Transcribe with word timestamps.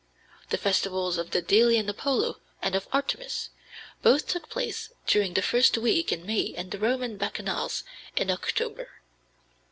The 0.49 0.57
festivals 0.57 1.19
of 1.19 1.29
the 1.29 1.43
Delian 1.43 1.87
Apollo 1.87 2.37
and 2.59 2.73
of 2.73 2.87
Artemis, 2.91 3.51
both 4.01 4.25
took 4.27 4.49
place 4.49 4.91
during 5.05 5.35
the 5.35 5.43
first 5.43 5.77
week 5.77 6.11
in 6.11 6.25
May 6.25 6.55
and 6.57 6.71
the 6.71 6.79
Roman 6.79 7.17
Bacchanales 7.19 7.83
in 8.15 8.31
October. 8.31 8.89